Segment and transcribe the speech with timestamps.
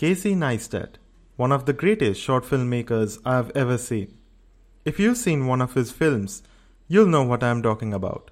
[0.00, 0.94] Casey Neistat,
[1.36, 4.16] one of the greatest short filmmakers I've ever seen.
[4.86, 6.42] If you've seen one of his films,
[6.88, 8.30] you'll know what I'm talking about.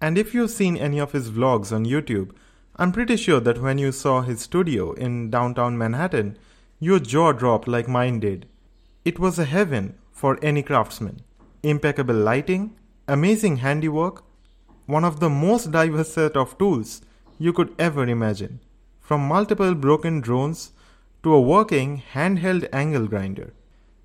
[0.00, 2.30] And if you've seen any of his vlogs on YouTube,
[2.76, 6.38] I'm pretty sure that when you saw his studio in downtown Manhattan,
[6.80, 8.46] your jaw dropped like mine did.
[9.04, 11.20] It was a heaven for any craftsman.
[11.62, 14.24] Impeccable lighting, amazing handiwork,
[14.86, 17.02] one of the most diverse set of tools
[17.38, 18.60] you could ever imagine,
[19.00, 20.72] from multiple broken drones
[21.24, 23.52] to a working handheld angle grinder.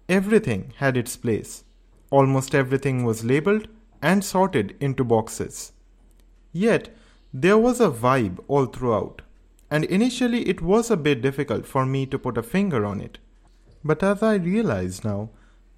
[0.08, 1.66] Everything had its place.
[2.10, 3.68] Almost everything was labeled
[4.02, 5.74] and sorted into boxes.
[6.54, 6.96] Yet,
[7.34, 9.22] there was a vibe all throughout,
[9.70, 13.20] and initially it was a bit difficult for me to put a finger on it.
[13.84, 15.30] But as I realize now,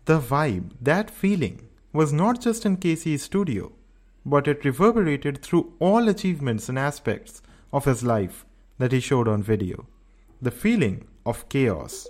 [0.05, 3.71] the vibe, that feeling, was not just in Casey's studio,
[4.25, 7.41] but it reverberated through all achievements and aspects
[7.73, 8.45] of his life
[8.77, 9.87] that he showed on video.
[10.41, 12.07] The feeling of chaos.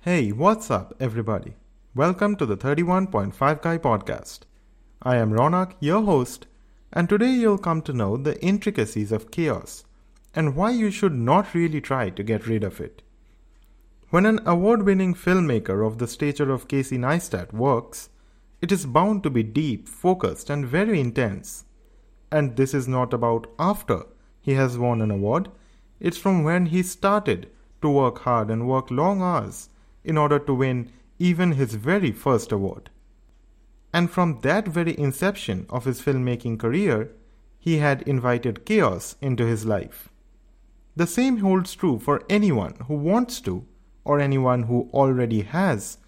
[0.00, 1.54] Hey, what's up, everybody?
[1.94, 4.40] Welcome to the 31.5 Guy podcast.
[5.02, 6.46] I am Rounak, your host,
[6.92, 9.84] and today you'll come to know the intricacies of chaos
[10.34, 13.02] and why you should not really try to get rid of it.
[14.10, 18.10] When an award winning filmmaker of the stature of Casey Neistat works,
[18.64, 21.66] it is bound to be deep, focused, and very intense.
[22.32, 24.04] And this is not about after
[24.40, 25.50] he has won an award,
[26.00, 27.50] it's from when he started
[27.82, 29.68] to work hard and work long hours
[30.02, 32.88] in order to win even his very first award.
[33.92, 37.10] And from that very inception of his filmmaking career,
[37.58, 40.08] he had invited chaos into his life.
[40.96, 43.66] The same holds true for anyone who wants to
[44.04, 45.98] or anyone who already has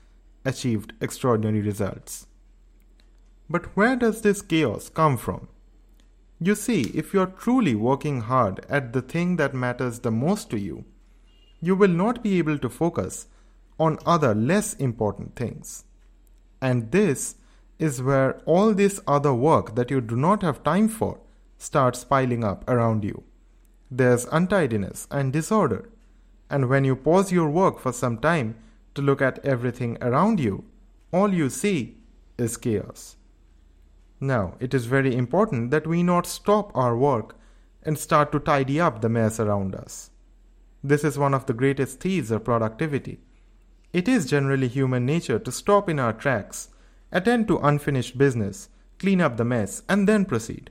[0.46, 2.26] achieved extraordinary results.
[3.48, 5.48] But where does this chaos come from?
[6.40, 10.58] You see, if you're truly working hard at the thing that matters the most to
[10.58, 10.84] you,
[11.60, 13.28] you will not be able to focus
[13.78, 15.84] on other less important things.
[16.60, 17.36] And this
[17.78, 21.20] is where all this other work that you do not have time for
[21.58, 23.22] starts piling up around you.
[23.90, 25.88] There's untidiness and disorder.
[26.50, 28.56] And when you pause your work for some time
[28.94, 30.64] to look at everything around you,
[31.12, 31.96] all you see
[32.38, 33.16] is chaos.
[34.20, 37.36] Now, it is very important that we not stop our work
[37.82, 40.10] and start to tidy up the mess around us.
[40.82, 43.20] This is one of the greatest thieves of productivity.
[43.92, 46.68] It is generally human nature to stop in our tracks,
[47.12, 48.68] attend to unfinished business,
[48.98, 50.70] clean up the mess, and then proceed.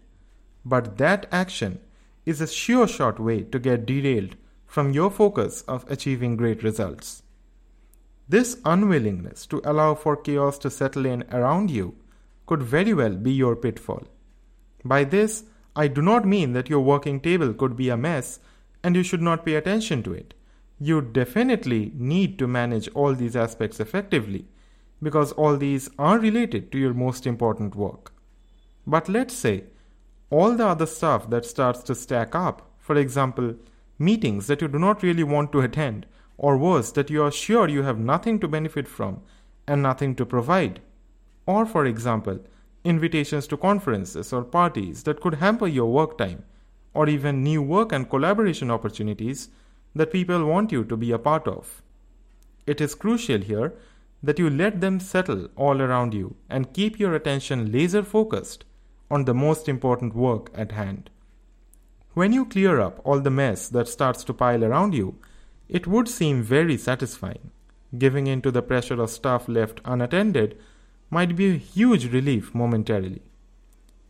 [0.64, 1.80] But that action
[2.26, 4.36] is a sure shot way to get derailed
[4.66, 7.24] from your focus of achieving great results.
[8.28, 11.96] This unwillingness to allow for chaos to settle in around you
[12.46, 14.04] could very well be your pitfall.
[14.84, 15.46] By this,
[15.76, 18.40] I do not mean that your working table could be a mess
[18.84, 20.34] and you should not pay attention to it.
[20.80, 24.46] You definitely need to manage all these aspects effectively
[25.02, 28.14] because all these are related to your most important work.
[28.88, 29.66] But let's say
[30.30, 33.56] all the other stuff that starts to stack up, for example,
[33.98, 36.06] meetings that you do not really want to attend,
[36.38, 39.22] or worse, that you are sure you have nothing to benefit from
[39.68, 40.82] and nothing to provide,
[41.46, 42.40] or for example,
[42.84, 46.44] invitations to conferences or parties that could hamper your work time,
[46.94, 49.50] or even new work and collaboration opportunities
[49.96, 51.82] that people want you to be a part of.
[52.68, 53.74] It is crucial here
[54.24, 58.66] that you let them settle all around you and keep your attention laser focused
[59.12, 61.10] on the most important work at hand.
[62.14, 65.16] When you clear up all the mess that starts to pile around you,
[65.68, 67.52] it would seem very satisfying.
[67.98, 70.58] Giving in to the pressure of stuff left unattended
[71.10, 73.22] might be a huge relief momentarily.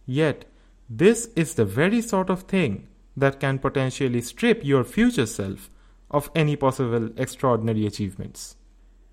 [0.05, 0.45] Yet,
[0.89, 5.69] this is the very sort of thing that can potentially strip your future self
[6.11, 8.55] of any possible extraordinary achievements.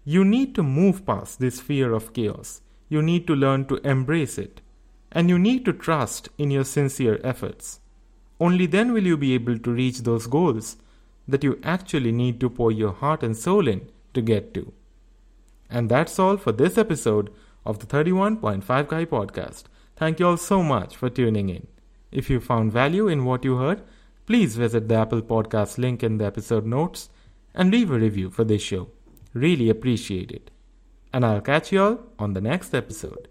[0.04, 2.60] You need to move past this fear of chaos.
[2.88, 4.60] You need to learn to embrace it
[5.12, 7.80] and you need to trust in your sincere efforts.
[8.40, 10.76] Only then will you be able to reach those goals
[11.28, 14.72] that you actually need to pour your heart and soul in to get to.
[15.70, 17.30] And that's all for this episode
[17.64, 19.64] of the 31.5 Guy podcast.
[19.96, 21.66] Thank you all so much for tuning in.
[22.10, 23.82] If you found value in what you heard,
[24.26, 27.08] please visit the Apple Podcast link in the episode notes
[27.54, 28.88] and leave a review for this show.
[29.34, 30.50] Really appreciate it.
[31.12, 33.26] And I'll catch you all on the next episode.